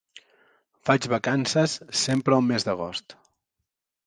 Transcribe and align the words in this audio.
Faig 0.89 1.05
vacances 1.13 1.75
sempre 2.05 2.39
al 2.39 2.45
mes 2.49 2.67
d'agost. 2.71 3.17